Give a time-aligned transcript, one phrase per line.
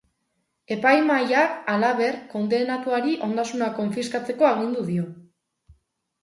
[0.75, 4.99] Epaimahaiak, halaber, kondenatuari ondasunak konfiskatzeko agindu du.